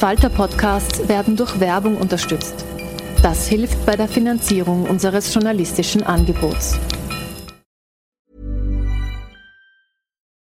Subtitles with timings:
[0.00, 2.64] Falter-Podcasts werden durch Werbung unterstützt.
[3.22, 6.78] Das hilft bei der Finanzierung unseres journalistischen Angebots.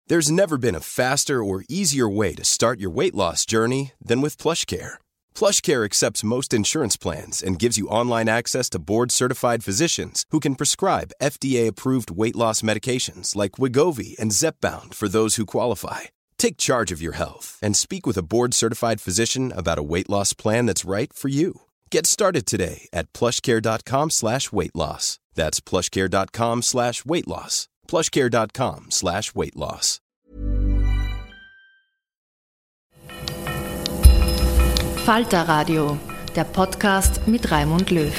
[0.06, 4.22] There's never been a faster or easier way to start your weight loss journey than
[4.22, 4.98] with PlushCare.
[5.34, 10.54] PlushCare accepts most insurance plans and gives you online access to board-certified physicians who can
[10.54, 16.02] prescribe FDA-approved weight loss medications like Wigovi and Zepbound for those who qualify.
[16.38, 20.08] Take charge of your health and speak with a board certified physician about a weight
[20.08, 21.62] loss plan that's right for you.
[21.90, 25.18] Get started today at plushcare.com slash weight loss.
[25.34, 27.68] That's plushcare.com slash weight loss.
[27.88, 30.00] Plushcare.com slash weight loss.
[35.04, 35.98] Falter Radio,
[36.34, 38.12] der Podcast mit Raimund Löw.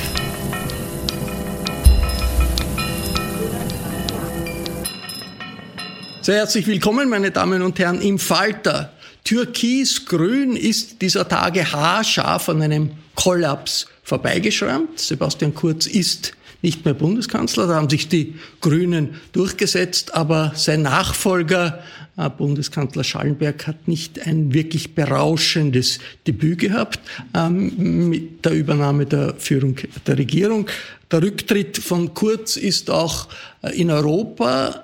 [6.21, 8.91] Sehr herzlich willkommen, meine Damen und Herren, im Falter.
[9.23, 14.99] Türkisgrün ist dieser Tage haarscharf an einem Kollaps vorbeigeschrammt.
[14.99, 21.81] Sebastian Kurz ist nicht mehr Bundeskanzler, da haben sich die Grünen durchgesetzt, aber sein Nachfolger,
[22.17, 26.99] äh, Bundeskanzler Schallenberg, hat nicht ein wirklich berauschendes Debüt gehabt
[27.33, 30.67] ähm, mit der Übernahme der Führung der Regierung.
[31.11, 33.29] Der Rücktritt von Kurz ist auch
[33.61, 34.83] äh, in Europa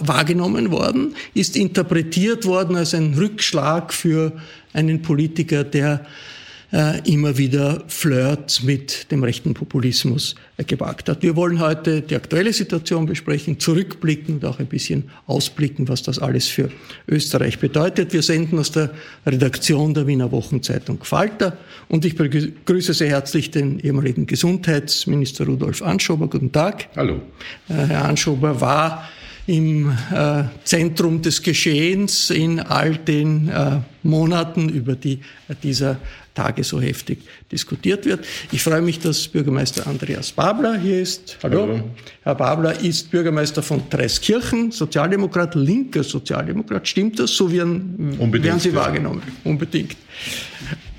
[0.00, 4.32] wahrgenommen worden, ist interpretiert worden als ein Rückschlag für
[4.72, 6.06] einen Politiker, der
[6.72, 11.22] äh, immer wieder Flirts mit dem rechten Populismus äh, gewagt hat.
[11.22, 16.20] Wir wollen heute die aktuelle Situation besprechen, zurückblicken und auch ein bisschen ausblicken, was das
[16.20, 16.70] alles für
[17.08, 18.12] Österreich bedeutet.
[18.12, 18.90] Wir senden aus der
[19.26, 21.56] Redaktion der Wiener Wochenzeitung Falter
[21.88, 26.28] und ich begrüße sehr herzlich den ehemaligen Gesundheitsminister Rudolf Anschober.
[26.28, 26.88] Guten Tag.
[26.94, 27.20] Hallo.
[27.66, 29.08] Herr Anschober war
[29.50, 35.14] im äh, Zentrum des Geschehens in all den äh, Monaten, über die
[35.48, 35.98] äh, dieser
[36.34, 37.18] Tage so heftig
[37.50, 38.24] diskutiert wird.
[38.52, 41.36] Ich freue mich, dass Bürgermeister Andreas Babler hier ist.
[41.42, 41.62] Hallo.
[41.62, 41.80] Hallo.
[42.22, 46.86] Herr Babler ist Bürgermeister von Treskirchen, Sozialdemokrat, linker Sozialdemokrat.
[46.86, 47.34] Stimmt das?
[47.34, 48.74] So werden, werden Sie ja.
[48.76, 49.22] wahrgenommen.
[49.42, 49.96] Unbedingt.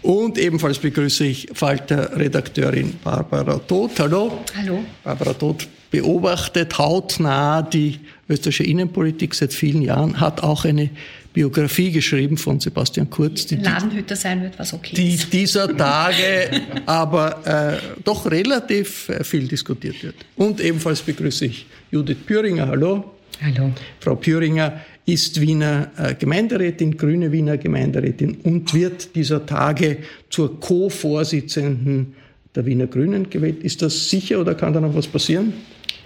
[0.02, 3.98] Und ebenfalls begrüße ich Falter-Redakteurin Barbara Todt.
[4.00, 4.44] Hallo.
[4.58, 4.84] Hallo.
[5.06, 8.00] Barbara Todt beobachtet hautnah die
[8.32, 10.90] österreichische Innenpolitik seit vielen Jahren, hat auch eine
[11.34, 13.46] Biografie geschrieben von Sebastian Kurz.
[13.46, 15.32] Die Ladenhüter sein wird, was okay die ist.
[15.32, 16.50] dieser Tage
[16.86, 20.16] aber äh, doch relativ äh, viel diskutiert wird.
[20.36, 22.68] Und ebenfalls begrüße ich Judith Püringer.
[22.68, 23.12] Hallo.
[23.42, 23.72] Hallo.
[24.00, 29.98] Frau Püringer ist Wiener äh, Gemeinderätin, grüne Wiener Gemeinderätin und wird dieser Tage
[30.30, 32.14] zur Co-Vorsitzenden
[32.56, 33.64] der Wiener Grünen gewählt.
[33.64, 35.54] Ist das sicher oder kann da noch was passieren?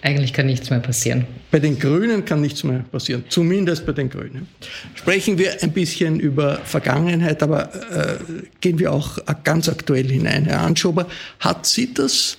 [0.06, 1.26] Eigentlich kann nichts mehr passieren.
[1.50, 4.48] Bei den Grünen kann nichts mehr passieren, zumindest bei den Grünen.
[4.94, 8.18] Sprechen wir ein bisschen über Vergangenheit, aber äh,
[8.62, 10.46] gehen wir auch ganz aktuell hinein.
[10.46, 11.08] Herr Anschober,
[11.40, 12.38] hat Sie das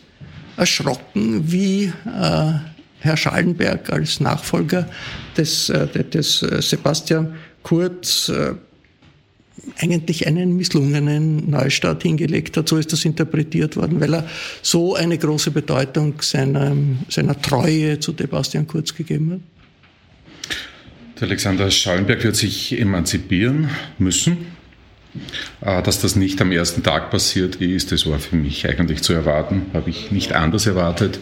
[0.57, 2.53] erschrocken, wie äh,
[3.01, 4.89] Herr Schallenberg als Nachfolger
[5.37, 7.35] des, äh, des äh, Sebastian
[7.65, 8.55] Kurz äh,
[9.79, 12.69] eigentlich einen misslungenen Neustart hingelegt hat.
[12.69, 14.29] So ist das interpretiert worden, weil er
[14.63, 16.77] so eine große Bedeutung seiner,
[17.09, 19.41] seiner Treue zu Sebastian Kurz gegeben hat.
[21.21, 24.57] Der Alexander Schallenberg wird sich emanzipieren müssen.
[25.63, 29.13] Äh, dass das nicht am ersten Tag passiert ist, das war für mich eigentlich zu
[29.15, 31.19] erwarten, habe ich nicht anders erwartet.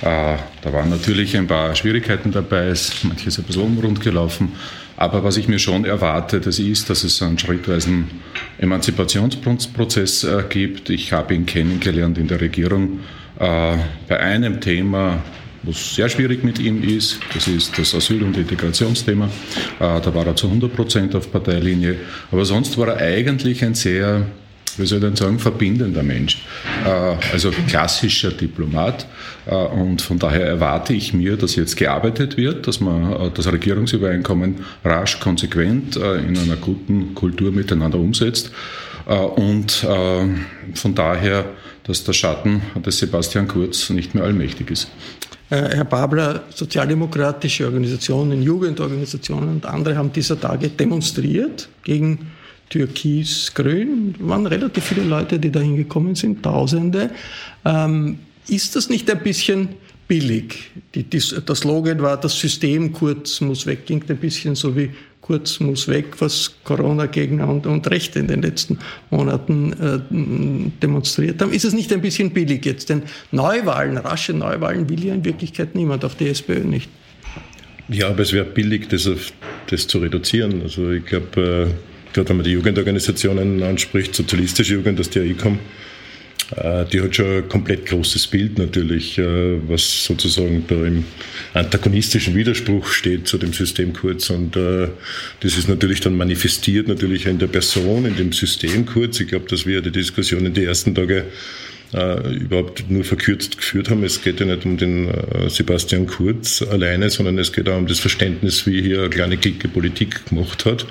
[0.00, 4.52] Äh, da waren natürlich ein paar Schwierigkeiten dabei, manches ein bisschen unrund gelaufen.
[4.96, 8.10] Aber was ich mir schon erwarte, das ist, dass es einen schrittweisen
[8.58, 10.90] Emanzipationsprozess äh, gibt.
[10.90, 13.00] Ich habe ihn kennengelernt in der Regierung.
[13.36, 15.20] Bei einem Thema
[15.66, 17.20] was sehr schwierig mit ihm ist.
[17.32, 19.26] Das ist das Asyl- und Integrationsthema.
[19.26, 19.28] Äh,
[19.78, 21.96] da war er zu 100 Prozent auf Parteilinie.
[22.30, 24.26] Aber sonst war er eigentlich ein sehr
[24.78, 26.44] wie soll ich denn sagen, verbindender Mensch.
[26.84, 29.06] Äh, also klassischer Diplomat.
[29.46, 33.50] Äh, und von daher erwarte ich mir, dass jetzt gearbeitet wird, dass man äh, das
[33.50, 38.50] Regierungsübereinkommen rasch, konsequent in einer guten Kultur miteinander umsetzt.
[39.06, 39.86] Und
[40.74, 41.44] von daher,
[41.84, 44.88] dass der Schatten des Sebastian Kurz nicht mehr allmächtig ist.
[45.50, 52.30] Herr Babler, sozialdemokratische Organisationen, Jugendorganisationen und andere haben dieser Tage demonstriert gegen
[52.70, 54.14] türkis-grün.
[54.18, 57.10] waren relativ viele Leute, die da hingekommen sind, Tausende.
[57.64, 58.18] Ähm,
[58.48, 59.68] ist das nicht ein bisschen
[60.08, 60.70] billig?
[60.94, 64.90] Die, die, der Slogan war, das System Kurz muss weg, klingt ein bisschen so wie
[65.20, 68.78] Kurz muss weg, was Corona-Gegner und, und Rechte in den letzten
[69.10, 71.50] Monaten äh, demonstriert haben.
[71.50, 72.90] Ist es nicht ein bisschen billig jetzt?
[72.90, 76.90] Denn Neuwahlen, rasche Neuwahlen will ja in Wirklichkeit niemand, auch die SPÖ nicht.
[77.88, 79.08] Ja, aber es wäre billig, das,
[79.70, 80.60] das zu reduzieren.
[80.60, 85.58] Also ich glaube, äh gerade wenn man die Jugendorganisationen anspricht, sozialistische Jugend, der ich komme,
[86.56, 91.04] äh, die hat schon ein komplett großes Bild natürlich, äh, was sozusagen da im
[91.52, 94.30] antagonistischen Widerspruch steht zu dem System Kurz.
[94.30, 94.88] Und äh,
[95.40, 99.20] das ist natürlich dann manifestiert natürlich in der Person, in dem System Kurz.
[99.20, 101.24] Ich glaube, dass wir die Diskussion in den ersten Tagen
[101.94, 104.02] äh, überhaupt nur verkürzt geführt haben.
[104.02, 107.86] Es geht ja nicht um den äh, Sebastian Kurz alleine, sondern es geht auch um
[107.86, 110.86] das Verständnis, wie hier eine kleine Clique Politik gemacht hat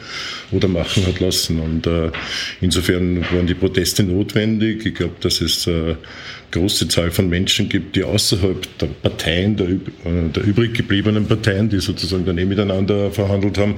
[0.51, 1.59] oder machen hat lassen.
[1.59, 2.11] Und äh,
[2.61, 4.85] insofern waren die Proteste notwendig.
[4.85, 5.95] Ich glaube, dass es äh,
[6.51, 9.79] große Zahl von Menschen gibt, die außerhalb der Parteien, der, äh,
[10.33, 13.75] der übrig gebliebenen Parteien, die sozusagen dann eh miteinander verhandelt haben,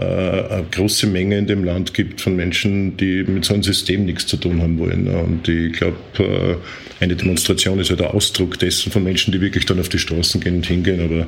[0.00, 4.26] eine große Menge in dem Land gibt von Menschen, die mit so einem System nichts
[4.26, 5.08] zu tun haben wollen.
[5.08, 6.56] Und ich glaube, äh,
[7.02, 10.40] eine Demonstration ist ja der Ausdruck dessen von Menschen, die wirklich dann auf die Straßen
[10.40, 11.00] gehen und hingehen.
[11.00, 11.26] Aber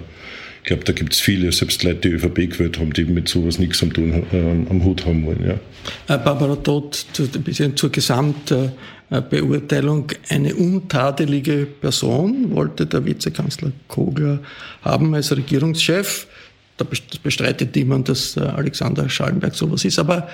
[0.63, 3.59] ich glaube, da gibt es viele, selbst Leute, die ÖVP gewählt haben, die mit sowas
[3.59, 5.45] nichts am, tun, äh, am Hut haben wollen.
[5.45, 5.55] Ja.
[6.15, 10.07] Äh, Barbara Todt, ein bisschen zur Gesamtbeurteilung.
[10.29, 14.39] Eine untadelige Person wollte der Vizekanzler Kogler
[14.83, 16.29] haben als Regierungschef
[16.85, 19.99] das bestreitet niemand, dass äh, Alexander Schallenberg sowas ist.
[19.99, 20.29] Aber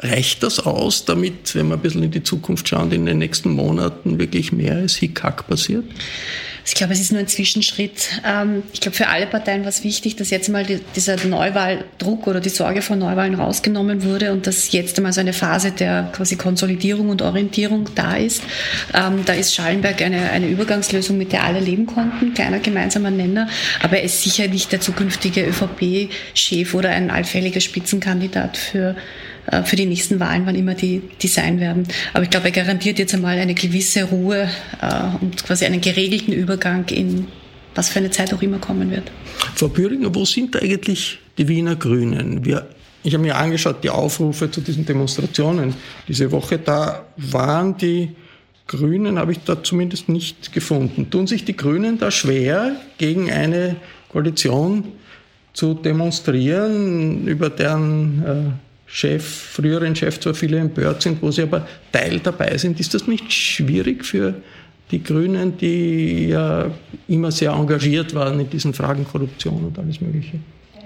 [0.00, 3.50] reicht das aus, damit, wenn wir ein bisschen in die Zukunft schauen, in den nächsten
[3.50, 5.84] Monaten wirklich mehr als Hickhack passiert?
[6.68, 8.20] Ich glaube, es ist nur ein Zwischenschritt.
[8.26, 10.66] Ähm, ich glaube, für alle Parteien war es wichtig, dass jetzt mal
[10.96, 15.32] dieser Neuwahldruck oder die Sorge vor Neuwahlen rausgenommen wurde und dass jetzt einmal so eine
[15.32, 18.42] Phase der quasi Konsolidierung und Orientierung da ist.
[18.92, 23.48] Ähm, da ist Schallenberg eine, eine Übergangslösung, mit der alle leben konnten, kleiner gemeinsamer Nenner,
[23.80, 28.96] aber er ist sicher nicht der zukünftige ÖVP-Chef oder ein allfälliger Spitzenkandidat für
[29.64, 31.86] für die nächsten Wahlen, wann immer die, die sein werden.
[32.12, 34.48] Aber ich glaube, er garantiert jetzt einmal eine gewisse Ruhe
[34.80, 37.28] äh, und quasi einen geregelten Übergang in
[37.76, 39.12] was für eine Zeit auch immer kommen wird.
[39.54, 42.44] Frau Büringer, wo sind eigentlich die Wiener Grünen?
[42.44, 42.66] Wir,
[43.02, 45.74] ich habe mir angeschaut, die Aufrufe zu diesen Demonstrationen
[46.08, 48.10] diese Woche, da waren die
[48.66, 51.10] Grünen, habe ich da zumindest nicht gefunden.
[51.10, 53.76] Tun sich die Grünen da schwer, gegen eine
[54.08, 54.92] Koalition
[55.52, 61.66] zu demonstrieren, über deren äh, Chef, früheren Chef zwar viele empört sind, wo sie aber
[61.92, 62.78] Teil dabei sind.
[62.80, 64.34] Ist das nicht schwierig für
[64.90, 66.70] die Grünen, die ja
[67.08, 70.38] immer sehr engagiert waren in diesen Fragen Korruption und alles Mögliche?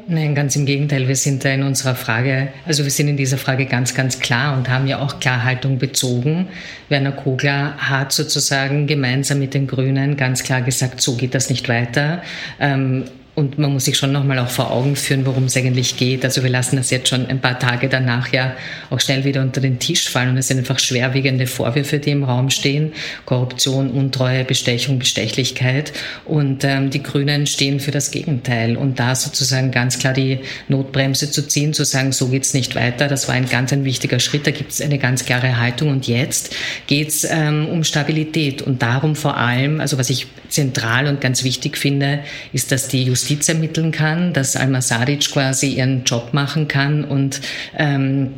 [0.09, 1.07] Nein, ganz im Gegenteil.
[1.07, 4.57] Wir sind da in unserer Frage, also wir sind in dieser Frage ganz, ganz klar
[4.57, 6.49] und haben ja auch Klarhaltung bezogen.
[6.89, 11.69] Werner Kogler hat sozusagen gemeinsam mit den Grünen ganz klar gesagt, so geht das nicht
[11.69, 12.23] weiter.
[12.59, 13.05] Ähm,
[13.37, 16.25] und man muss sich schon nochmal auch vor Augen führen, worum es eigentlich geht.
[16.25, 18.57] Also wir lassen das jetzt schon ein paar Tage danach ja
[18.91, 20.31] auch schnell wieder unter den Tisch fallen.
[20.31, 22.93] Und es sind einfach schwerwiegende Vorwürfe, die im Raum stehen.
[23.27, 25.93] Korruption, Untreue, Bestechung, Bestechlichkeit.
[26.25, 28.77] Und ähm, die Grünen stehen für das Gegenteil.
[28.77, 33.07] Und da sozusagen ganz klar die Notbremse zu ziehen, zu sagen, so geht's nicht weiter,
[33.07, 34.47] das war ein ganz ein wichtiger Schritt.
[34.47, 35.91] Da gibt es eine ganz klare Haltung.
[35.91, 36.55] Und jetzt
[36.89, 38.61] geht's ähm, um Stabilität.
[38.61, 42.21] Und darum vor allem, also was ich zentral und ganz wichtig finde,
[42.53, 47.41] ist, dass die Justiz ermitteln kann, dass Alma Sadic quasi ihren Job machen kann und
[47.77, 48.31] ähm,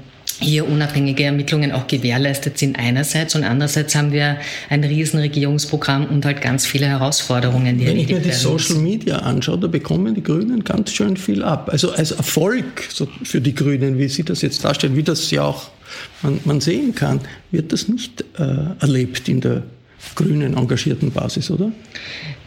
[0.42, 4.38] hier unabhängige Ermittlungen auch gewährleistet sind einerseits und andererseits haben wir
[4.69, 9.59] ein Riesenregierungsprogramm und halt ganz viele Herausforderungen, die Wenn ich mir die Social Media anschaue,
[9.59, 11.69] da bekommen die Grünen ganz schön viel ab.
[11.71, 12.83] Also als Erfolg
[13.23, 15.71] für die Grünen, wie Sie das jetzt darstellen, wie das ja auch
[16.23, 19.62] man, man sehen kann, wird das nicht äh, erlebt in der
[20.14, 21.71] grünen engagierten Basis, oder?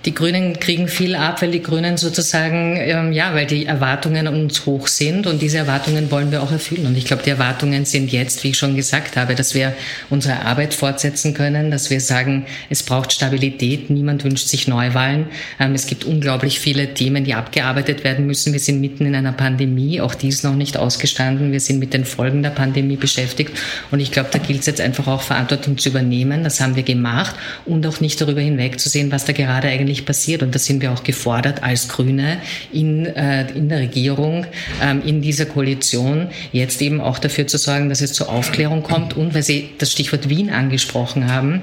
[0.06, 4.68] Die Grünen kriegen viel ab, weil die Grünen sozusagen, ähm, ja, weil die Erwartungen uns
[4.68, 6.86] hoch sind und diese Erwartungen wollen wir auch erfüllen.
[6.86, 9.74] Und ich glaube, die Erwartungen sind jetzt, wie ich schon gesagt habe, dass wir
[10.12, 15.26] unsere Arbeit fortsetzen können, dass wir sagen, es braucht Stabilität, niemand wünscht sich Neuwahlen.
[15.60, 18.54] Ähm, es gibt unglaublich viele Themen, die abgearbeitet werden müssen.
[18.54, 21.52] Wir sind mitten in einer Pandemie, auch die ist noch nicht ausgestanden.
[21.52, 23.58] Wir sind mit den Folgen der Pandemie beschäftigt
[23.90, 26.44] und ich glaube, da gilt es jetzt einfach auch Verantwortung zu übernehmen.
[26.44, 27.36] Das haben wir gemacht
[27.66, 30.44] und auch nicht darüber hinwegzusehen, was da gerade eigentlich passiert.
[30.44, 32.40] Und da sind wir auch gefordert als Grüne
[32.72, 34.46] in, äh, in der Regierung,
[34.82, 39.16] ähm, in dieser Koalition, jetzt eben auch dafür zu sorgen, dass es zur Aufklärung kommt
[39.16, 41.62] und weil Sie das Stichwort Wien angesprochen haben,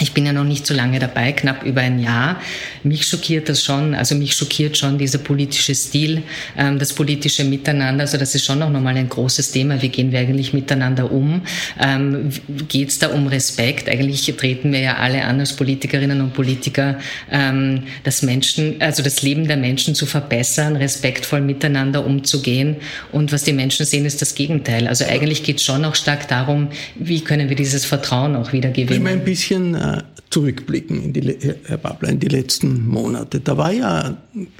[0.00, 2.40] ich bin ja noch nicht so lange dabei, knapp über ein Jahr.
[2.82, 6.22] Mich schockiert das schon, also mich schockiert schon dieser politische Stil,
[6.56, 8.02] ähm, das politische Miteinander.
[8.02, 9.80] Also das ist schon auch nochmal ein großes Thema.
[9.82, 11.42] Wie gehen wir eigentlich miteinander um?
[11.80, 12.30] Ähm,
[12.68, 13.88] Geht es da um Respekt?
[13.88, 16.98] Eigentlich treten wir ja alle an als Politikerinnen und Politiker,
[17.30, 22.76] ähm, das Menschen, also das Leben der Menschen zu verbessern, respektvoll miteinander umzugehen.
[23.10, 24.86] Und was die Menschen sehen, ist das Gegenteil.
[24.86, 28.70] Also eigentlich geht es schon auch stark darum, wie können wir dieses Vertrauen auch wieder
[28.70, 29.06] gewinnen.
[29.06, 29.87] ein bisschen äh,
[30.30, 33.40] zurückblicken, in die, Herr Babler, in die letzten Monate.
[33.40, 34.16] Da war ja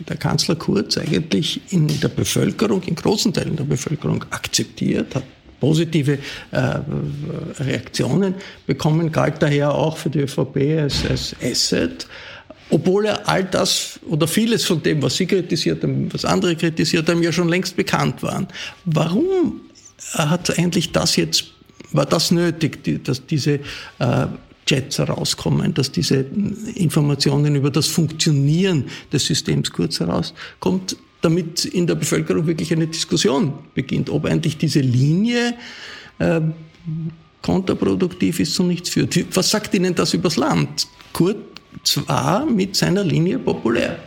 [0.08, 5.24] der Kanzler Kurz eigentlich in der Bevölkerung, in großen Teilen der Bevölkerung akzeptiert, hat
[5.60, 6.18] positive
[6.52, 6.78] äh,
[7.60, 8.34] Reaktionen
[8.66, 12.06] bekommen, galt daher auch für die ÖVP als, als Asset
[12.70, 17.08] obwohl er all das oder vieles von dem, was Sie kritisiert haben, was andere kritisiert
[17.08, 18.46] haben, ja schon längst bekannt waren.
[18.84, 19.60] Warum
[20.12, 21.44] hat eigentlich das jetzt,
[21.92, 23.60] war das nötig, die, dass diese
[23.98, 24.26] äh,
[24.68, 26.26] Chats herauskommen, dass diese
[26.74, 33.54] Informationen über das Funktionieren des Systems kurz herauskommt, damit in der Bevölkerung wirklich eine Diskussion
[33.74, 35.54] beginnt, ob eigentlich diese Linie
[36.18, 36.40] äh,
[37.40, 39.16] kontraproduktiv ist und nichts führt.
[39.34, 40.86] Was sagt Ihnen das übers Land?
[41.12, 41.36] Kurt
[41.82, 43.98] zwar mit seiner Linie populär.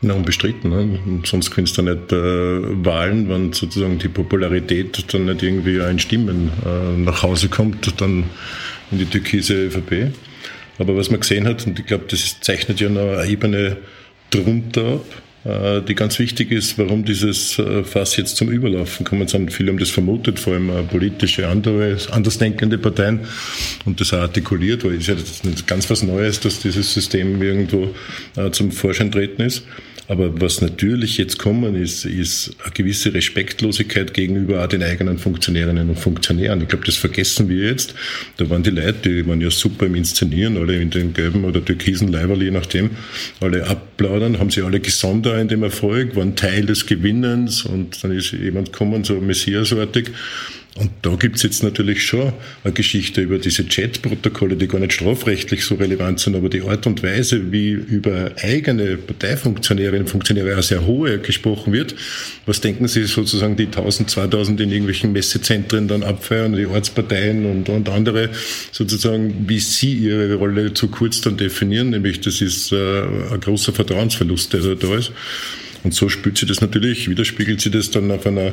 [0.00, 0.70] Na, unbestritten.
[0.70, 1.22] Ne?
[1.24, 6.50] Sonst könntest du nicht äh, Wahlen, wenn sozusagen die Popularität dann nicht irgendwie in Stimmen
[6.66, 8.24] äh, nach Hause kommt, dann
[8.92, 10.12] in die türkise ÖVP.
[10.78, 13.76] Aber was man gesehen hat, und ich glaube, das zeichnet ja noch eine Ebene
[14.30, 19.06] drunter ab, äh, die ganz wichtig ist, warum dieses äh, Fass jetzt zum Überlaufen.
[19.22, 23.20] Es haben viele haben das vermutet, vor allem äh, politische, andere, andersdenkende Parteien
[23.84, 25.16] und das auch artikuliert, weil es ja
[25.66, 27.94] ganz was Neues, dass dieses System irgendwo
[28.52, 29.64] zum Vorschein treten ist.
[30.08, 35.98] Aber was natürlich jetzt kommen ist, ist eine gewisse Respektlosigkeit gegenüber den eigenen Funktionärinnen und
[35.98, 36.60] Funktionären.
[36.60, 37.94] Ich glaube, das vergessen wir jetzt.
[38.36, 41.64] Da waren die Leute, die waren ja super im Inszenieren, alle in den gelben oder
[41.64, 42.90] türkisen Leiberl, je nachdem,
[43.40, 48.12] alle abplaudern, haben sie alle gesondert in dem Erfolg, waren Teil des Gewinnens und dann
[48.12, 50.10] ist jemand gekommen, so Messiasartig
[50.78, 52.32] und da gibt's jetzt natürlich schon
[52.64, 56.86] eine Geschichte über diese Chat-Protokolle, die gar nicht strafrechtlich so relevant sind, aber die Art
[56.86, 61.94] und Weise, wie über eigene Parteifunktionärinnen und Funktionäre auch sehr hohe gesprochen wird.
[62.46, 67.68] Was denken Sie sozusagen die 1000, 2000 in irgendwelchen Messezentren dann abfeiern, die Ortsparteien und,
[67.68, 68.30] und andere
[68.70, 73.74] sozusagen, wie Sie Ihre Rolle zu kurz dann definieren, nämlich das ist äh, ein großer
[73.74, 75.12] Vertrauensverlust, der da ist.
[75.84, 78.52] Und so spürt sie das natürlich, widerspiegelt sie das dann auf einer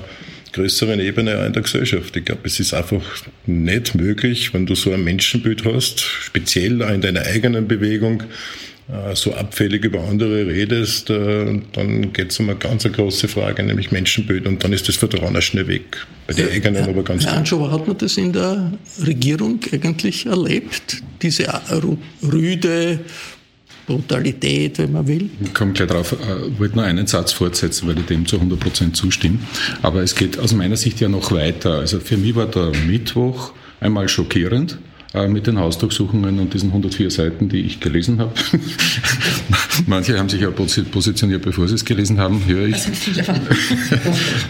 [0.53, 2.15] größeren Ebene auch in der Gesellschaft.
[2.15, 3.01] Ich glaube, es ist einfach
[3.45, 8.23] nicht möglich, wenn du so ein Menschenbild hast, speziell auch in deiner eigenen Bewegung,
[8.89, 13.61] äh, so abfällig über andere redest, äh, dann geht es um eine ganz große Frage,
[13.61, 16.07] nämlich Menschenbild, und dann ist das Vertrauen auch schnell weg.
[16.25, 18.73] Bei den eigenen aber ganz Herr Anschober, hat man das in der
[19.05, 21.03] Regierung eigentlich erlebt?
[21.21, 21.47] Diese
[22.23, 22.99] rüde
[23.89, 25.29] Brutalität, wenn man will.
[25.43, 26.15] Ich komme gleich drauf,
[26.47, 29.39] ich wollte nur einen Satz fortsetzen, weil ich dem zu 100 Prozent zustimme.
[29.81, 31.79] Aber es geht aus meiner Sicht ja noch weiter.
[31.79, 37.09] Also für mich war der Mittwoch einmal schockierend äh, mit den Hausdurchsuchungen und diesen 104
[37.09, 38.31] Seiten, die ich gelesen habe.
[39.87, 42.77] Manche haben sich ja positioniert, bevor sie es gelesen haben, höre ich.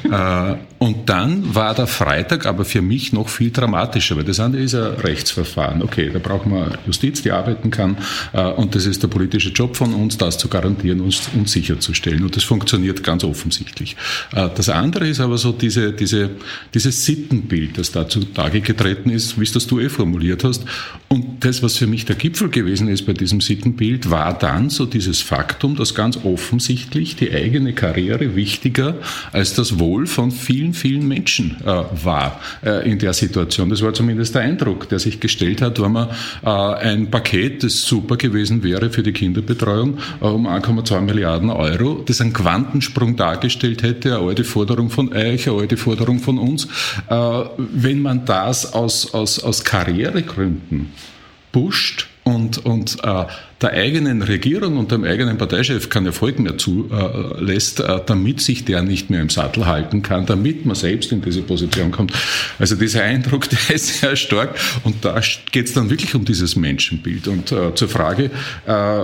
[0.09, 4.63] Äh, und dann war der Freitag aber für mich noch viel dramatischer, weil das andere
[4.63, 5.83] ist ein Rechtsverfahren.
[5.83, 7.97] Okay, da brauchen wir Justiz, die arbeiten kann.
[8.33, 12.23] Äh, und das ist der politische Job von uns, das zu garantieren und, und sicherzustellen.
[12.23, 13.95] Und das funktioniert ganz offensichtlich.
[14.31, 16.31] Das andere ist aber so diese, diese,
[16.73, 20.65] dieses Sittenbild, das da zutage getreten ist, wie es das du eh formuliert hast hast.
[21.07, 24.85] Und das, was für mich der Gipfel gewesen ist bei diesem Sittenbild, war dann so
[24.85, 28.95] dieses Faktum, dass ganz offensichtlich die eigene Karriere wichtiger
[29.31, 33.69] als das Wohl von vielen, vielen Menschen äh, war äh, in der Situation.
[33.69, 36.09] Das war zumindest der Eindruck, der sich gestellt hat, wenn man
[36.43, 42.03] äh, ein Paket, das super gewesen wäre für die Kinderbetreuung, äh, um 1,2 Milliarden Euro,
[42.05, 46.67] das einen Quantensprung dargestellt hätte, eine alte Forderung von euch, eine alte Forderung von uns.
[47.09, 47.15] Äh,
[47.57, 49.63] wenn man das aus, aus, aus
[50.39, 50.93] Karrieregründen
[51.51, 53.25] pusht und, und äh,
[53.61, 58.81] der eigenen Regierung und dem eigenen Parteichef keinen Erfolg mehr zulässt, äh, damit sich der
[58.81, 62.13] nicht mehr im Sattel halten kann, damit man selbst in diese Position kommt.
[62.57, 65.19] Also dieser Eindruck, der ist sehr stark und da
[65.51, 67.27] geht es dann wirklich um dieses Menschenbild.
[67.27, 68.31] Und äh, zur Frage,
[68.65, 69.03] äh,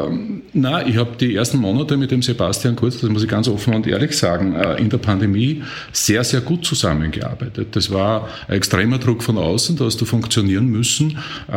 [0.53, 3.73] na, ich habe die ersten Monate mit dem Sebastian Kurz, das muss ich ganz offen
[3.73, 7.75] und ehrlich sagen, äh, in der Pandemie sehr, sehr gut zusammengearbeitet.
[7.75, 11.17] Das war ein extremer Druck von außen, da hast du funktionieren müssen.
[11.51, 11.53] Äh,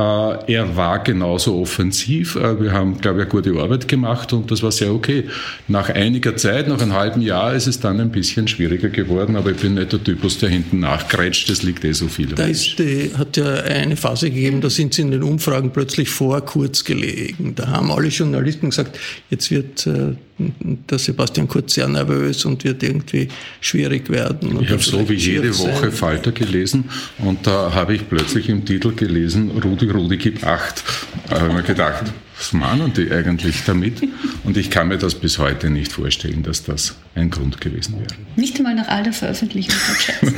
[0.53, 2.37] er war genauso offensiv.
[2.37, 5.25] Äh, wir haben, glaube ich, eine gute Arbeit gemacht und das war sehr okay.
[5.69, 9.51] Nach einiger Zeit, nach einem halben Jahr, ist es dann ein bisschen schwieriger geworden, aber
[9.51, 11.51] ich bin nicht der Typus, der hinten nachgrätscht.
[11.51, 12.29] Das liegt eh so viel.
[12.29, 16.09] Da ist die, hat ja eine Phase gegeben, da sind sie in den Umfragen plötzlich
[16.09, 17.55] vor Kurz gelegen.
[17.55, 18.99] Da haben alle Journalisten gesagt,
[19.31, 23.29] jetzt wird äh, der Sebastian Kurz sehr nervös und wird irgendwie
[23.61, 24.59] schwierig werden.
[24.61, 26.85] Ich habe so wie jede Woche Falter gelesen
[27.19, 30.85] und da habe ich plötzlich im Titel gelesen, Rudi, Rudi, gib acht.
[31.29, 32.05] Da habe ich mir gedacht,
[32.39, 34.01] was meinen die eigentlich damit?
[34.45, 38.15] Und ich kann mir das bis heute nicht vorstellen, dass das ein Grund gewesen wäre.
[38.37, 39.75] Nicht einmal nach all der Veröffentlichung.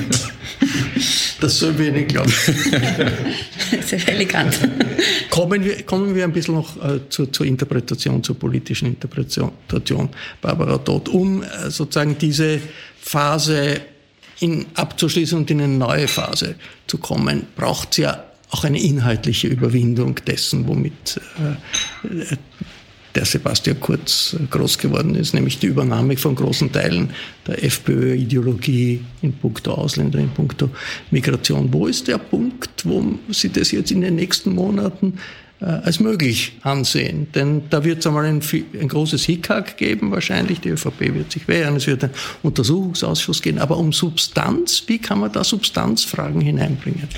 [1.40, 2.32] das soll wenig glauben.
[3.86, 4.58] Sehr elegant.
[5.28, 10.08] Kommen wir, kommen wir ein bisschen noch äh, zur, zur, Interpretation, zur politischen Interpretation,
[10.40, 12.60] Barbara Todt, um äh, sozusagen diese
[12.98, 13.82] Phase
[14.40, 16.54] in, abzuschließen und in eine neue Phase
[16.86, 22.36] zu kommen, braucht es ja auch eine inhaltliche Überwindung dessen, womit äh,
[23.14, 27.10] der Sebastian Kurz groß geworden ist, nämlich die Übernahme von großen Teilen
[27.46, 30.70] der FPÖ-Ideologie in puncto Ausländer, in puncto
[31.10, 31.72] Migration.
[31.72, 35.14] Wo ist der Punkt, wo Sie das jetzt in den nächsten Monaten
[35.60, 37.26] äh, als möglich ansehen?
[37.34, 38.40] Denn da wird es einmal ein,
[38.80, 40.60] ein großes Hickhack geben, wahrscheinlich.
[40.60, 43.58] Die ÖVP wird sich wehren, es wird einen Untersuchungsausschuss gehen.
[43.58, 47.08] Aber um Substanz, wie kann man da Substanzfragen hineinbringen?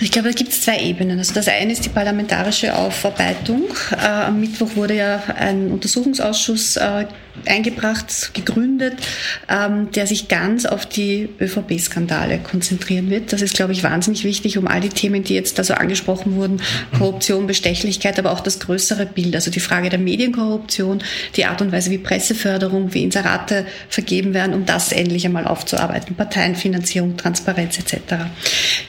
[0.00, 1.18] Ich glaube, da gibt es zwei Ebenen.
[1.18, 3.64] Also das eine ist die parlamentarische Aufarbeitung.
[3.92, 7.06] Äh, am Mittwoch wurde ja ein Untersuchungsausschuss äh,
[7.46, 8.94] eingebracht, gegründet,
[9.48, 13.32] ähm, der sich ganz auf die ÖVP-Skandale konzentrieren wird.
[13.32, 16.36] Das ist, glaube ich, wahnsinnig wichtig, um all die Themen, die jetzt da so angesprochen
[16.36, 16.60] wurden,
[16.96, 21.02] Korruption, Bestechlichkeit, aber auch das größere Bild, also die Frage der Medienkorruption,
[21.36, 26.14] die Art und Weise, wie Presseförderung, wie Inserate vergeben werden, um das endlich einmal aufzuarbeiten.
[26.14, 28.14] Parteienfinanzierung, Transparenz etc.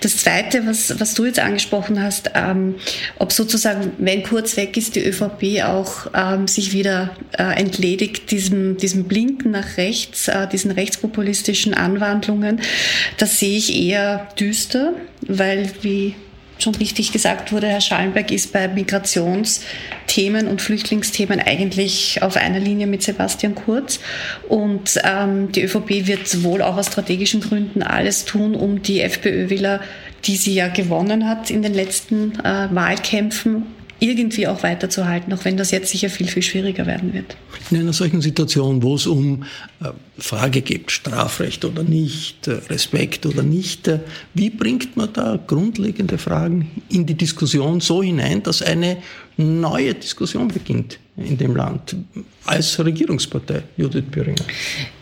[0.02, 2.76] Das Zweite, was, was du jetzt angesprochen hast, ähm,
[3.20, 8.78] ob sozusagen, wenn kurz weg ist, die ÖVP auch ähm, sich wieder äh, entledigt, diesem,
[8.78, 12.60] diesem Blinken nach rechts, äh, diesen rechtspopulistischen Anwandlungen,
[13.18, 16.16] das sehe ich eher düster, weil wie
[16.60, 22.88] schon richtig gesagt wurde, Herr Schallenberg ist bei Migrationsthemen und Flüchtlingsthemen eigentlich auf einer Linie
[22.88, 24.00] mit Sebastian Kurz.
[24.48, 29.82] Und ähm, die ÖVP wird wohl auch aus strategischen Gründen alles tun, um die FPÖ-Wähler,
[30.26, 33.66] die sie ja gewonnen hat in den letzten äh, Wahlkämpfen,
[34.04, 37.38] irgendwie auch weiterzuhalten, auch wenn das jetzt sicher viel, viel schwieriger werden wird.
[37.72, 39.44] In einer solchen Situation, wo es um
[39.82, 44.00] äh, Frage geht, Strafrecht oder nicht, äh, Respekt oder nicht, äh,
[44.34, 48.98] wie bringt man da grundlegende Fragen in die Diskussion so hinein, dass eine
[49.38, 51.96] neue Diskussion beginnt in dem Land
[52.46, 54.44] als Regierungspartei, Judith Böhringer?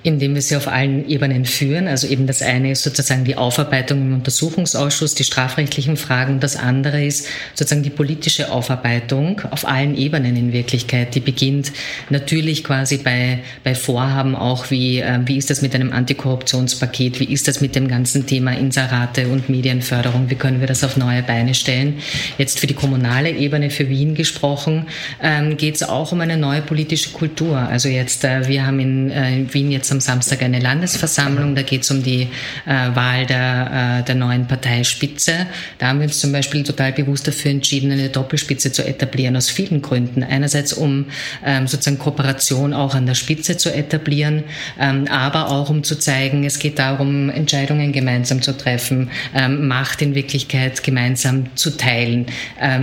[0.03, 1.87] Indem wir sie auf allen Ebenen führen.
[1.87, 6.39] Also eben das eine ist sozusagen die Aufarbeitung im Untersuchungsausschuss, die strafrechtlichen Fragen.
[6.39, 11.15] Das andere ist sozusagen die politische Aufarbeitung auf allen Ebenen in Wirklichkeit.
[11.15, 11.71] Die beginnt
[12.09, 17.19] natürlich quasi bei, bei Vorhaben auch wie, äh, wie ist das mit einem Antikorruptionspaket?
[17.19, 20.29] Wie ist das mit dem ganzen Thema Inserate und Medienförderung?
[20.29, 21.99] Wie können wir das auf neue Beine stellen?
[22.37, 24.87] Jetzt für die kommunale Ebene, für Wien gesprochen,
[25.21, 27.30] ähm, geht es auch um eine neue politische Kultur.
[27.39, 31.63] Also jetzt, äh, wir haben in, äh, in, Wien jetzt am Samstag eine Landesversammlung, da
[31.63, 32.27] geht es um die
[32.65, 35.47] äh, Wahl der, der neuen Parteispitze.
[35.79, 39.49] Da haben wir uns zum Beispiel total bewusst dafür entschieden, eine Doppelspitze zu etablieren, aus
[39.49, 40.23] vielen Gründen.
[40.23, 41.05] Einerseits, um
[41.45, 44.43] ähm, sozusagen Kooperation auch an der Spitze zu etablieren,
[44.79, 50.01] ähm, aber auch um zu zeigen, es geht darum, Entscheidungen gemeinsam zu treffen, ähm, Macht
[50.01, 52.27] in Wirklichkeit gemeinsam zu teilen,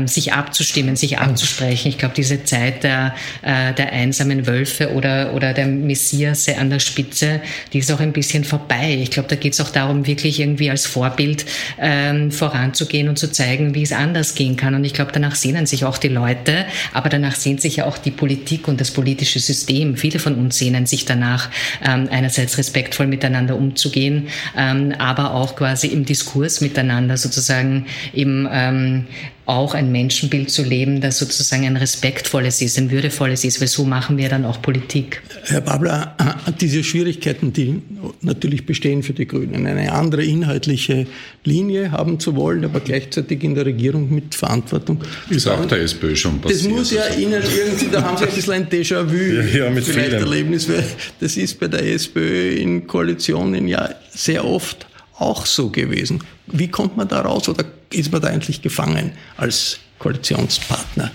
[0.06, 1.88] sich abzustimmen, sich abzustimmen anzusprechen.
[1.88, 7.40] Ich glaube, diese Zeit der, der einsamen Wölfe oder, oder der Messias an der Spitze,
[7.72, 8.98] die ist auch ein bisschen vorbei.
[9.00, 11.44] Ich glaube, da geht es auch darum, wirklich irgendwie als Vorbild
[11.78, 14.74] ähm, voranzugehen und zu zeigen, wie es anders gehen kann.
[14.74, 17.98] Und ich glaube, danach sehnen sich auch die Leute, aber danach sehnt sich ja auch
[17.98, 19.96] die Politik und das politische System.
[19.96, 21.50] Viele von uns sehnen sich danach,
[21.84, 29.06] ähm, einerseits respektvoll miteinander umzugehen, ähm, aber auch quasi im Diskurs miteinander sozusagen eben ähm,
[29.48, 33.84] auch ein Menschenbild zu leben, das sozusagen ein respektvolles ist, ein würdevolles ist, weil so
[33.84, 35.22] machen wir dann auch Politik.
[35.44, 36.14] Herr Babler,
[36.60, 37.80] diese Schwierigkeiten, die
[38.20, 41.06] natürlich bestehen für die Grünen, eine andere inhaltliche
[41.44, 45.00] Linie haben zu wollen, aber gleichzeitig in der Regierung mit Verantwortung.
[45.30, 46.64] Ist auch der SPÖ schon passiert.
[46.64, 47.18] Das muss ja also.
[47.18, 50.84] Ihnen irgendwie, da haben Sie ein bisschen ein Déjà-vu ja, ja, mit vielleicht Erlebnis, weil
[51.20, 54.87] das ist bei der SPÖ in Koalitionen ja sehr oft
[55.18, 56.22] auch so gewesen.
[56.46, 61.10] Wie kommt man da raus oder ist man da eigentlich gefangen als Koalitionspartner?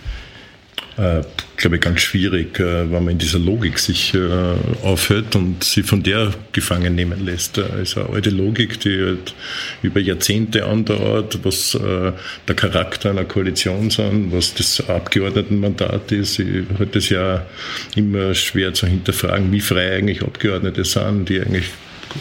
[0.96, 1.24] Äh,
[1.58, 5.82] glaube ich, ganz schwierig, äh, wenn man in dieser Logik sich äh, aufhört und sie
[5.82, 7.58] von der gefangen nehmen lässt.
[7.58, 9.34] Also eine alte Logik, die halt
[9.82, 12.12] über Jahrzehnte andauert, was äh,
[12.48, 16.38] der Charakter einer Koalition sind, was das Abgeordnetenmandat ist.
[16.38, 17.44] Ich halte das ja
[17.96, 21.72] immer schwer zu hinterfragen, wie frei eigentlich Abgeordnete sind, die eigentlich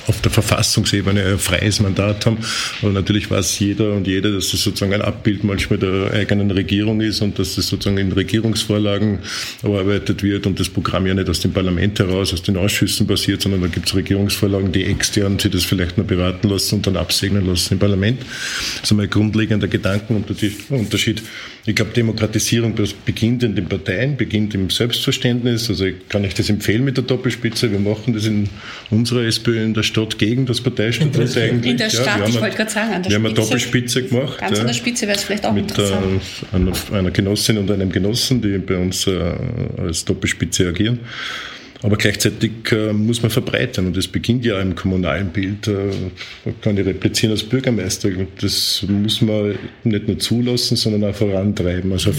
[0.07, 2.39] auf der Verfassungsebene ein freies Mandat haben.
[2.81, 7.01] Aber natürlich weiß jeder und jede, dass das sozusagen ein Abbild manchmal der eigenen Regierung
[7.01, 9.21] ist und dass das sozusagen in Regierungsvorlagen
[9.63, 13.43] erarbeitet wird und das Programm ja nicht aus dem Parlament heraus, aus den Ausschüssen passiert,
[13.43, 16.97] sondern da gibt es Regierungsvorlagen, die extern sich das vielleicht nur beraten lassen und dann
[16.97, 18.21] absegnen lassen im Parlament.
[18.21, 21.23] Das ist einmal ein grundlegender Gedankenunterschied.
[21.65, 25.69] Ich glaube, Demokratisierung beginnt in den Parteien, beginnt im Selbstverständnis.
[25.69, 27.71] Also ich kann ich das empfehlen mit der Doppelspitze.
[27.71, 28.49] Wir machen das in
[28.91, 31.71] unserer SPÖ in der Stadt gegen das Parteistatut eigentlich.
[31.71, 33.11] In der Stadt, ja, ich wollte gerade sagen, an der wir Spitze.
[33.11, 34.39] Wir haben eine Doppelspitze gemacht.
[34.39, 36.21] Ganz ja, an der Spitze wäre es vielleicht auch mit interessant.
[36.51, 39.35] Einer, einer Genossin und einem Genossen, die bei uns äh,
[39.79, 40.99] als Doppelspitze agieren.
[41.83, 45.67] Aber gleichzeitig äh, muss man verbreitern und das beginnt ja im kommunalen Bild.
[45.67, 45.91] Äh,
[46.61, 48.11] kann ich replizieren als Bürgermeister.
[48.41, 52.19] Das muss man nicht nur zulassen, sondern auch vorantreiben, also eine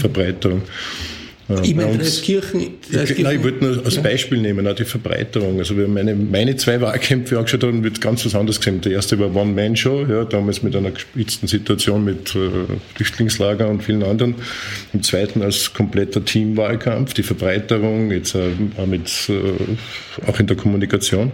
[1.46, 1.64] Verbreiterung.
[1.64, 2.60] Ich meine, Dreiskirchen.
[2.90, 5.58] Nein, ich wollte nur als Beispiel nehmen, auch die Verbreiterung.
[5.58, 8.80] Also wir meine, meine zwei Wahlkämpfe angeschaut haben, wird ganz was anderes gesehen.
[8.80, 12.48] Der erste war One-Man-Show, ja, damals mit einer gespitzten Situation mit äh,
[12.94, 14.36] Flüchtlingslager und vielen anderen.
[14.94, 20.56] Im zweiten als kompletter Teamwahlkampf, die Verbreiterung, jetzt äh, auch, mit, äh, auch in der
[20.56, 21.32] Kommunikation.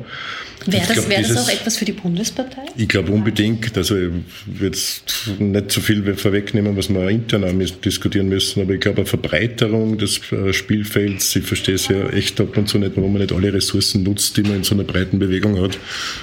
[0.67, 2.63] Wäre das, glaub, wär das auch etwas für die Bundespartei?
[2.77, 3.77] Ich glaube unbedingt.
[3.79, 4.11] Also ich
[4.47, 9.07] würde jetzt nicht so viel vorwegnehmen, was wir intern diskutieren müssen, aber ich glaube eine
[9.07, 13.23] Verbreiterung des äh, Spielfelds, ich verstehe es ja echt ab und zu nicht, warum man
[13.23, 15.79] nicht alle Ressourcen nutzt, die man in so einer breiten Bewegung hat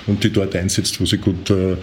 [0.07, 1.75] und die dort einsetzt, wo sie gut äh,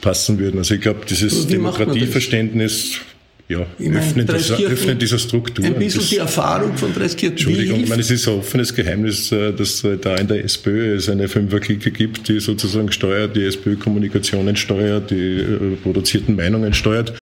[0.00, 0.58] passen würden.
[0.58, 3.00] Also ich glaube, dieses Demokratieverständnis
[3.48, 5.64] ja, öffnen, dieser, öffnen dieser Struktur.
[5.64, 7.36] Ein bisschen die Erfahrung von Dreiskirchen.
[7.36, 11.08] Entschuldigung, ich meine, es ist ein offenes Geheimnis, äh, dass da in der SPÖ es
[11.08, 17.21] eine Fünferklicke gibt, die sozusagen steuert, die SPÖ-Kommunikationen steuert, die produzierten Meinungen steuert.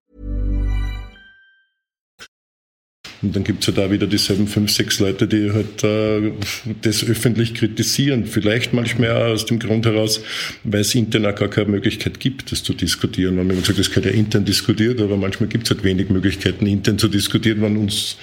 [3.21, 6.31] Und dann gibt es halt auch wieder dieselben fünf, sechs Leute, die halt äh,
[6.81, 8.25] das öffentlich kritisieren.
[8.25, 10.21] Vielleicht manchmal auch aus dem Grund heraus,
[10.63, 13.35] weil es intern auch gar keine Möglichkeit gibt, das zu diskutieren.
[13.35, 16.65] Man hat gesagt, das gehört ja intern diskutiert, aber manchmal gibt es halt wenig Möglichkeiten,
[16.65, 18.17] intern zu diskutieren, wenn uns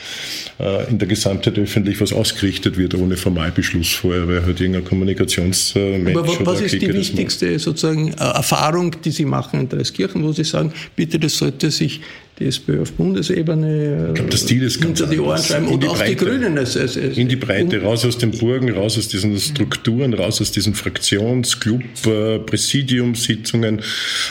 [0.59, 6.17] äh, in der Gesamtheit öffentlich was ausgerichtet wird, ohne Formalbeschluss vorher, weil halt irgendein Kommunikationsmensch
[6.17, 10.45] Aber was ist die wichtigste sozusagen äh, Erfahrung, die Sie machen in Dreiskirchen, wo Sie
[10.45, 12.01] sagen, bitte, das sollte sich
[12.39, 16.17] die SPÖ auf Bundesebene glaub, das Ziel ist hinter die Ohren schreiben und auch die
[16.17, 16.57] Grünen.
[16.57, 20.41] Es, es, es, in die Breite, raus aus den Burgen, raus aus diesen Strukturen, raus
[20.41, 23.83] aus diesen Fraktionsclub, äh, Präsidiumssitzungen,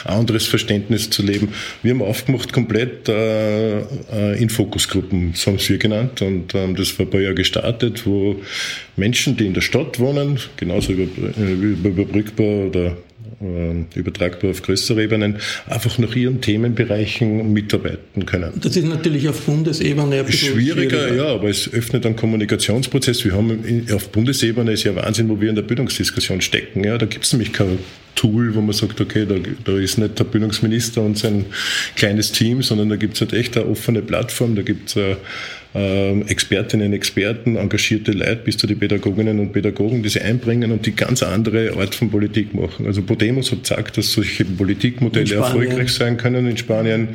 [0.04, 1.48] anderes Verständnis zu leben.
[1.82, 3.84] Wir haben aufgemacht komplett äh, äh
[4.38, 8.36] in Fokusgruppen, so haben wir genannt und ähm, das war ein paar Jahre gestartet, wo
[8.96, 11.04] Menschen, die in der Stadt wohnen, genauso über,
[11.38, 13.07] äh, überbrückbar oder äh,
[13.94, 18.52] übertragbar auf größere Ebenen, einfach nach ihren Themenbereichen mitarbeiten können.
[18.60, 23.24] Das ist natürlich auf Bundesebene schwieriger, schwieriger, ja, aber es öffnet einen Kommunikationsprozess.
[23.24, 26.82] Wir haben auf Bundesebene ist ja Wahnsinn, wo wir in der Bildungsdiskussion stecken.
[26.82, 27.78] Ja, da gibt es nämlich kein
[28.16, 31.46] Tool, wo man sagt, okay, da, da ist nicht der Bildungsminister und sein
[31.94, 35.14] kleines Team, sondern da gibt es halt echt eine offene Plattform, da gibt es äh,
[35.74, 40.96] Expertinnen, Experten, engagierte Leute bis zu den Pädagoginnen und Pädagogen, die sie einbringen und die
[40.96, 42.86] ganz andere Art von Politik machen.
[42.86, 47.08] Also Podemos hat gesagt, dass solche Politikmodelle erfolgreich sein können in Spanien.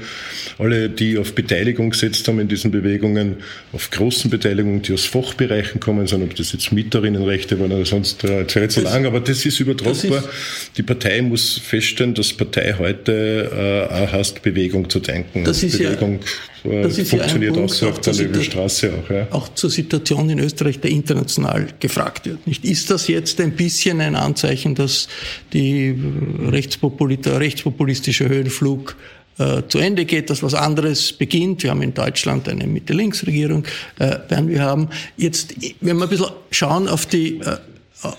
[0.59, 3.37] Alle, die auf Beteiligung gesetzt haben in diesen Bewegungen,
[3.71, 8.23] auf großen Beteiligungen, die aus Fachbereichen kommen sind, ob das jetzt Mieterinnenrechte waren oder sonst
[8.23, 10.21] äh, zu lang, aber das ist übertragbar.
[10.21, 15.43] Das ist die Partei muss feststellen, dass Partei heute äh, auch heißt, Bewegung zu denken.
[15.43, 19.09] Das ist Bewegung ja, das ist funktioniert ja auch so auf der Löwenstraße auch.
[19.09, 19.27] Ja.
[19.31, 22.47] Auch zur Situation in Österreich, der international gefragt wird.
[22.47, 22.63] Nicht?
[22.63, 25.07] Ist das jetzt ein bisschen ein Anzeichen, dass
[25.51, 28.95] die der rechtspopulistische Höhenflug
[29.39, 31.63] äh, zu Ende geht, dass was anderes beginnt.
[31.63, 33.65] Wir haben in Deutschland eine Mitte-Links-Regierung,
[33.99, 34.89] äh, werden wir haben.
[35.17, 37.57] Jetzt, wenn wir ein bisschen schauen auf die, äh,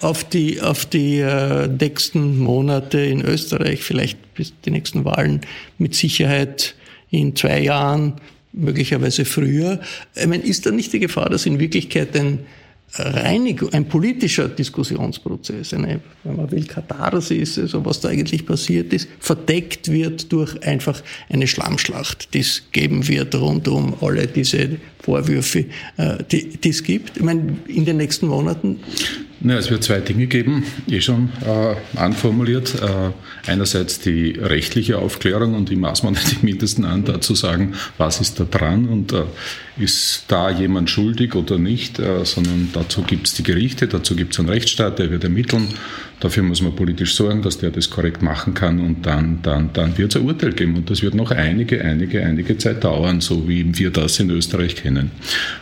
[0.00, 5.42] auf die, auf die äh, nächsten Monate in Österreich, vielleicht bis die nächsten Wahlen
[5.78, 6.74] mit Sicherheit
[7.10, 8.14] in zwei Jahren,
[8.54, 9.80] möglicherweise früher.
[10.14, 12.40] Ich meine, ist da nicht die Gefahr, dass in Wirklichkeit ein
[12.96, 19.08] Reinigung, ein politischer Diskussionsprozess, eine, wenn man will, Katharsis, also was da eigentlich passiert ist,
[19.18, 25.66] verdeckt wird durch einfach eine Schlammschlacht, die es geben wird rund um alle diese Vorwürfe,
[25.96, 27.16] äh, die, die es gibt.
[27.16, 28.78] Ich meine, in den nächsten Monaten
[29.46, 32.76] na, es wird zwei Dinge geben, eh schon äh, anformuliert.
[32.80, 33.10] Äh,
[33.46, 38.22] einerseits die rechtliche Aufklärung und die maß man die mindesten an, da zu sagen, was
[38.22, 39.24] ist da dran und äh,
[39.76, 44.32] ist da jemand schuldig oder nicht, äh, sondern dazu gibt es die Gerichte, dazu gibt
[44.32, 45.68] es einen Rechtsstaat, der wird ermitteln.
[46.20, 49.98] Dafür muss man politisch sorgen, dass der das korrekt machen kann und dann, dann, dann
[49.98, 50.76] wird es ein Urteil geben.
[50.76, 54.76] Und das wird noch einige, einige, einige Zeit dauern, so wie wir das in Österreich
[54.76, 55.10] kennen.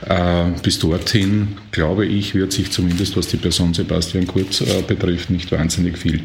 [0.09, 5.31] Äh, bis dorthin, glaube ich, wird sich zumindest, was die Person Sebastian Kurz äh, betrifft,
[5.31, 6.21] nicht wahnsinnig viel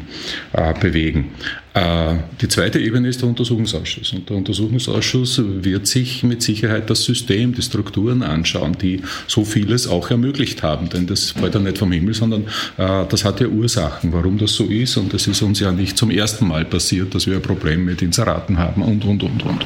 [0.52, 1.32] äh, bewegen.
[1.78, 4.12] Äh, die zweite Ebene ist der Untersuchungsausschuss.
[4.12, 9.86] Und der Untersuchungsausschuss wird sich mit Sicherheit das System, die Strukturen anschauen, die so vieles
[9.86, 10.88] auch ermöglicht haben.
[10.88, 12.44] Denn das fällt ja nicht vom Himmel, sondern
[12.78, 14.96] äh, das hat ja Ursachen, warum das so ist.
[14.96, 18.02] Und es ist uns ja nicht zum ersten Mal passiert, dass wir ein Problem mit
[18.02, 19.62] Inseraten haben und, und, und, und.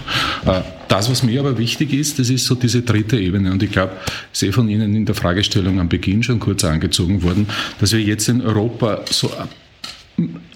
[0.46, 3.50] Äh, das, was mir aber wichtig ist, das ist so diese dritte Ebene.
[3.50, 3.92] Und ich glaube,
[4.32, 7.46] ich sehe von Ihnen in der Fragestellung am Beginn schon kurz angezogen worden,
[7.80, 9.30] dass wir jetzt in Europa so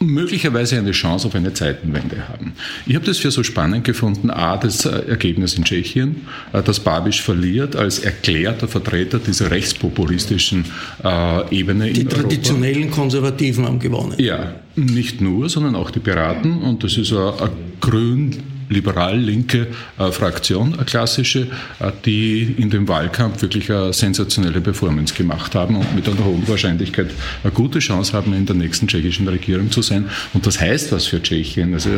[0.01, 2.53] möglicherweise eine Chance auf eine Zeitenwende haben.
[2.87, 6.81] Ich habe das für so spannend gefunden, a, das äh, Ergebnis in Tschechien, äh, dass
[6.81, 10.67] Babiš verliert als erklärter Vertreter dieser rechtspopulistischen
[11.03, 12.29] äh, Ebene die in Europa.
[12.29, 14.15] Die traditionellen Konservativen haben gewonnen.
[14.19, 20.11] Ja, nicht nur, sondern auch die Piraten und das ist ein, ein grün liberal-linke äh,
[20.11, 21.49] Fraktion, eine klassische,
[21.81, 26.47] äh, die in dem Wahlkampf wirklich eine sensationelle Performance gemacht haben und mit einer hohen
[26.49, 27.11] Wahrscheinlichkeit
[27.43, 30.07] eine gute Chance haben, in der nächsten tschechischen Regierung zu sein.
[30.33, 31.75] Und das heißt was für Tschechien.
[31.75, 31.91] Also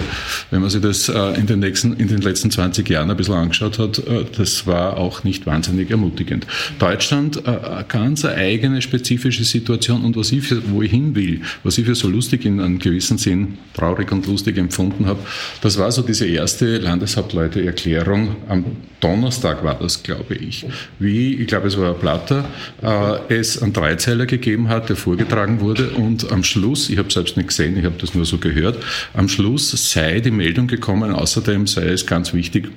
[0.51, 3.35] wenn man sich das äh, in den, nächsten, in den letzten 20 Jahren ein bisschen
[3.35, 6.47] angeschaut hat, äh, das war auch nicht wahnsinnig ermutigend.
[6.79, 11.79] Deutschland, äh, ganz eigene spezifische Situation und was ich für, wo ich hin will, was
[11.79, 15.21] ich für so lustig in einem gewissen Sinn traurig und lustig empfunden habe,
[15.61, 18.65] das war so diese erste erste Landeshauptleute-Erklärung am
[19.01, 20.67] Donnerstag war das, glaube ich,
[20.99, 22.45] wie, ich glaube, es war Platter,
[22.83, 27.37] äh, es einen Dreizeiler gegeben hat, der vorgetragen wurde und am Schluss, ich habe selbst
[27.37, 28.83] nicht gesehen, ich habe das nur so gehört,
[29.15, 32.71] am Schluss sei die Meldung gekommen, außerdem sei es ganz wichtig,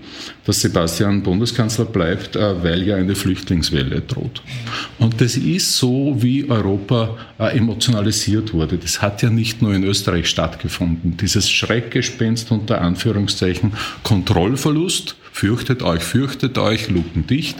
[0.46, 4.44] dass Sebastian Bundeskanzler bleibt, äh, weil ja eine Flüchtlingswelle droht.
[5.00, 8.78] Und das ist so, wie Europa äh, emotionalisiert wurde.
[8.78, 11.17] Das hat ja nicht nur in Österreich stattgefunden.
[11.17, 13.70] Dieses Schreckgespenst unter Anführungszeichen
[14.03, 17.57] Kontrollverlust, fürchtet euch, fürchtet euch, lupendicht.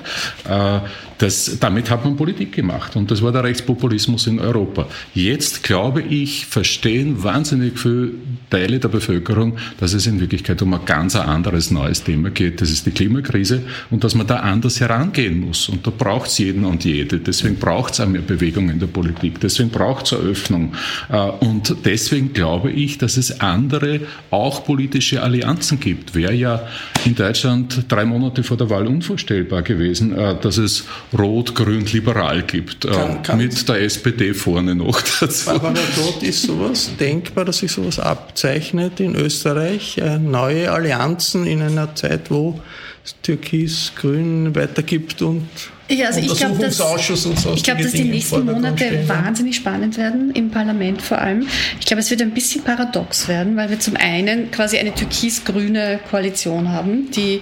[0.47, 0.80] Äh,
[1.22, 4.88] das, damit hat man Politik gemacht und das war der Rechtspopulismus in Europa.
[5.14, 8.12] Jetzt, glaube ich, verstehen wahnsinnig viele
[8.50, 12.60] Teile der Bevölkerung, dass es in Wirklichkeit um ein ganz anderes neues Thema geht.
[12.62, 15.70] Das ist die Klimakrise und dass man da anders herangehen muss.
[15.70, 17.20] Und da braucht es jeden und jede.
[17.20, 19.40] Deswegen braucht es auch mehr Bewegung in der Politik.
[19.40, 20.74] Deswegen braucht es Eröffnung.
[21.10, 26.16] Äh, und deswegen glaube ich, dass es andere, auch politische Allianzen gibt.
[26.16, 26.68] Wäre ja
[27.06, 30.86] in Deutschland drei Monate vor der Wahl unvorstellbar gewesen, äh, dass es
[31.17, 35.50] rot-grün-liberal gibt, kann, äh, kann mit der SPD vorne noch dazu.
[35.50, 41.62] Aber dort ist sowas denkbar, dass sich sowas abzeichnet in Österreich, äh, neue Allianzen in
[41.62, 42.60] einer Zeit, wo
[43.04, 45.47] es Türkis-Grün weitergibt und
[45.89, 49.10] ja, also ich glaube, dass, ich glaub, dass die nächsten Monate stehen.
[49.10, 51.45] wahnsinnig spannend werden, im Parlament vor allem.
[51.82, 56.00] Ich glaube, es wird ein bisschen paradox werden, weil wir zum einen quasi eine türkis-grüne
[56.10, 57.41] Koalition haben, die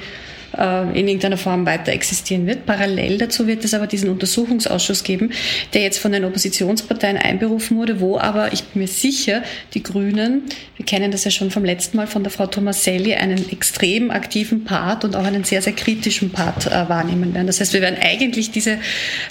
[0.60, 2.66] in irgendeiner Form weiter existieren wird.
[2.66, 5.32] Parallel dazu wird es aber diesen Untersuchungsausschuss geben,
[5.74, 9.44] der jetzt von den Oppositionsparteien einberufen wurde, wo aber, ich bin mir sicher,
[9.74, 10.44] die Grünen,
[10.76, 14.64] wir kennen das ja schon vom letzten Mal von der Frau Tomaselli, einen extrem aktiven
[14.64, 17.48] Part und auch einen sehr, sehr kritischen Part äh, wahrnehmen werden.
[17.48, 18.80] Das heißt, wir werden eigentlich diese,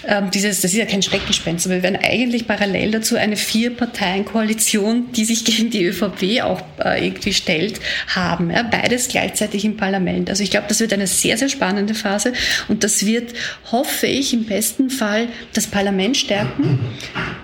[0.03, 5.12] äh, dieses, das ist ja kein Schreckgespenst, aber wir werden eigentlich parallel dazu eine Vier-Parteien-Koalition,
[5.12, 7.81] die sich gegen die ÖVP auch äh, irgendwie stellt,
[8.14, 8.51] haben.
[8.51, 8.62] Ja?
[8.62, 10.31] Beides gleichzeitig im Parlament.
[10.31, 12.33] Also ich glaube, das wird eine sehr, sehr spannende Phase
[12.68, 13.35] und das wird,
[13.70, 16.81] hoffe ich, im besten Fall das Parlament stärken.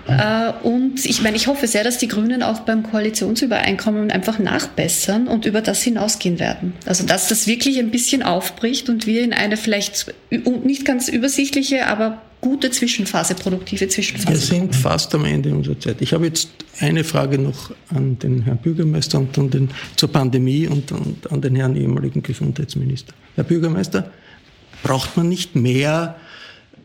[0.07, 5.27] Äh, und ich meine, ich hoffe sehr, dass die Grünen auch beim Koalitionsübereinkommen einfach nachbessern
[5.27, 6.73] und über das hinausgehen werden.
[6.85, 11.87] Also dass das wirklich ein bisschen aufbricht und wir in eine vielleicht nicht ganz übersichtliche,
[11.87, 14.29] aber gute Zwischenphase, produktive Zwischenphase.
[14.29, 15.99] Wir sind fast am Ende unserer Zeit.
[15.99, 20.67] Ich habe jetzt eine Frage noch an den Herrn Bürgermeister und an den, zur Pandemie
[20.67, 23.15] und, und an den Herrn ehemaligen Gesundheitsminister.
[23.33, 24.11] Herr Bürgermeister,
[24.83, 26.17] braucht man nicht mehr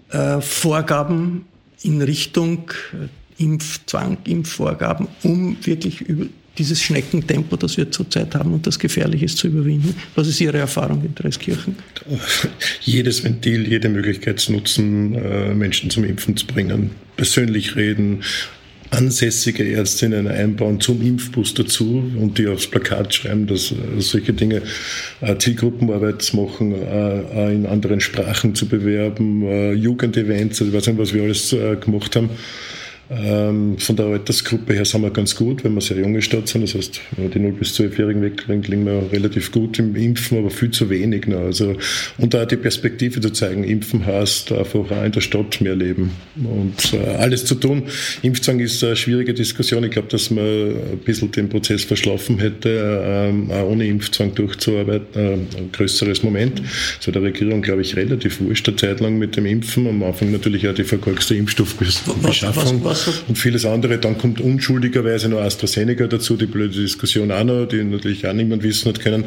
[0.08, 1.44] äh, Vorgaben
[1.82, 6.24] in Richtung äh, Impfzwang, Impfvorgaben, um wirklich über
[6.58, 9.94] dieses Schneckentempo, das wir zurzeit haben und das gefährlich ist zu überwinden.
[10.14, 11.76] Was ist Ihre Erfahrung in Dreiskirchen?
[12.82, 18.22] Jedes Ventil, jede Möglichkeit zu nutzen, äh, Menschen zum Impfen zu bringen, persönlich reden,
[18.90, 24.62] ansässige Ärztinnen einbauen zum Impfbus dazu und die aufs Plakat schreiben, dass solche Dinge
[25.20, 32.16] äh, Zielgruppenarbeit machen, äh, in anderen Sprachen zu bewerben, Jugendevents, also was wir alles gemacht
[32.16, 32.30] haben.
[33.12, 36.62] Ähm, von der Altersgruppe her sind wir ganz gut, wenn wir sehr junge Stadt sind.
[36.62, 40.38] Das heißt, wenn wir die 0- bis 12-Jährigen wegkriegen, liegen wir relativ gut im Impfen,
[40.38, 41.26] aber viel zu wenig.
[41.26, 41.40] Noch.
[41.40, 41.76] Also,
[42.18, 46.12] und da die Perspektive zu zeigen, Impfen heißt einfach auch in der Stadt mehr leben
[46.36, 47.82] und äh, alles zu tun.
[48.22, 49.82] Impfzwang ist eine schwierige Diskussion.
[49.82, 55.20] Ich glaube, dass man ein bisschen den Prozess verschlafen hätte, ähm, auch ohne Impfzwang durchzuarbeiten.
[55.20, 56.62] Äh, ein größeres Moment.
[57.00, 59.88] So der Regierung, glaube ich, relativ wurscht eine Zeit lang mit dem Impfen.
[59.88, 62.84] Am Anfang natürlich auch die verkorkste Impfstoffbeschaffung.
[62.84, 63.98] Was, was, und vieles andere.
[63.98, 68.62] Dann kommt unschuldigerweise noch AstraZeneca dazu, die blöde Diskussion auch noch, die natürlich auch niemand
[68.62, 69.24] wissen hat können.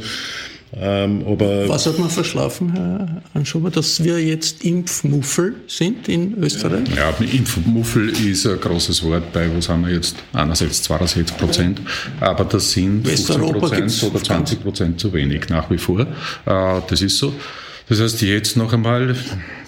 [0.75, 6.87] Ähm, aber Was hat man verschlafen, Herr Anschober, dass wir jetzt Impfmuffel sind in Österreich?
[6.95, 9.31] Ja, Impfmuffel ist ein großes Wort.
[9.33, 10.15] Bei wo sind wir jetzt?
[10.33, 11.81] Einerseits 62 Prozent,
[12.19, 16.01] aber das sind 15 Prozent oder 20 Prozent zu wenig nach wie vor.
[16.01, 17.33] Äh, das ist so.
[17.89, 19.15] Das heißt, jetzt noch einmal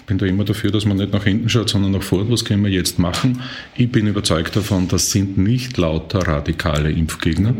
[0.06, 2.64] bin da immer dafür, dass man nicht nach hinten schaut, sondern nach vorn, was können
[2.64, 3.42] wir jetzt machen.
[3.74, 7.50] Ich bin überzeugt davon, das sind nicht lauter radikale Impfgegner.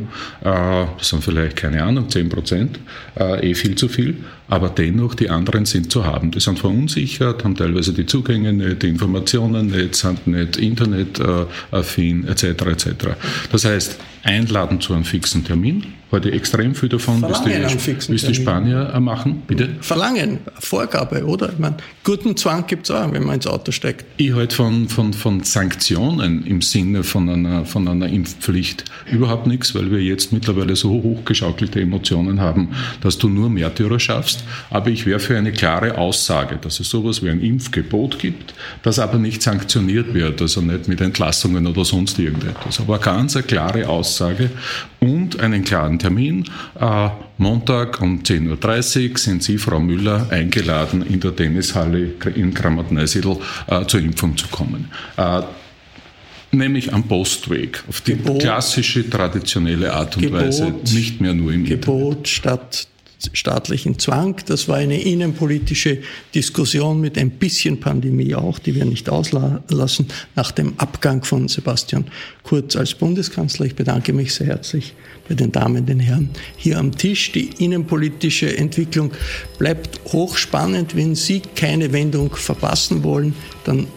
[0.42, 2.78] Äh, das sind vielleicht, keine Ahnung, 10 Prozent,
[3.18, 6.30] äh, eh viel zu viel, aber dennoch, die anderen sind zu haben.
[6.30, 12.44] Die sind verunsichert, haben teilweise die Zugänge nicht, die Informationen nicht, sind nicht internetaffin, etc.
[12.44, 12.88] etc.
[13.50, 18.98] Das heißt, einladen zu einem fixen Termin, heute extrem viel davon, was die, die Spanier
[19.00, 19.42] machen.
[19.46, 19.70] Bitte?
[19.80, 21.52] Verlangen, Vorgabe, oder?
[21.52, 24.04] Ich meine, guten Zwang gibt es auch, wenn man ins Auto steigt.
[24.16, 29.74] Ich halte von, von, von Sanktionen im Sinne von einer, von einer Impfpflicht überhaupt nichts,
[29.74, 34.35] weil wir jetzt mittlerweile so hochgeschaukelte Emotionen haben, dass du nur Märtyrer schaffst.
[34.70, 38.98] Aber ich wäre für eine klare Aussage, dass es sowas wie ein Impfgebot gibt, das
[38.98, 42.80] aber nicht sanktioniert wird, also nicht mit Entlassungen oder sonst irgendetwas.
[42.80, 44.50] Aber ganz eine klare Aussage
[45.00, 46.44] und einen klaren Termin.
[46.80, 53.36] Äh, Montag um 10.30 Uhr sind Sie, Frau Müller, eingeladen, in der Tennishalle in Kramat-Neusiedl
[53.66, 54.90] äh, zur Impfung zu kommen.
[55.16, 55.42] Äh,
[56.52, 61.52] nämlich am Postweg, auf die Gebot, klassische, traditionelle Art und Gebot, Weise, nicht mehr nur
[61.52, 62.28] im Gebot Internet.
[62.28, 62.88] statt
[63.32, 64.36] staatlichen Zwang.
[64.46, 65.98] Das war eine innenpolitische
[66.34, 72.06] Diskussion mit ein bisschen Pandemie auch, die wir nicht auslassen, nach dem Abgang von Sebastian
[72.42, 73.66] Kurz als Bundeskanzler.
[73.66, 74.94] Ich bedanke mich sehr herzlich
[75.28, 77.32] bei den Damen, den Herren hier am Tisch.
[77.32, 79.10] Die innenpolitische Entwicklung
[79.58, 80.94] bleibt hochspannend.
[80.94, 83.88] Wenn Sie keine Wendung verpassen wollen, dann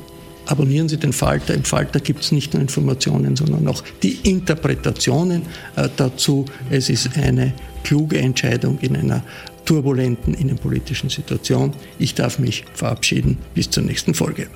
[0.48, 1.54] abonnieren Sie den Falter.
[1.54, 5.44] Im Falter gibt es nicht nur Informationen, sondern auch die Interpretationen
[5.76, 6.46] äh, dazu.
[6.72, 9.24] Es ist eine kluge Entscheidung in einer
[9.66, 11.74] turbulenten innenpolitischen Situation.
[12.00, 13.38] Ich darf mich verabschieden.
[13.54, 14.48] Bis zur nächsten Folge.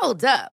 [0.00, 0.55] Hold up.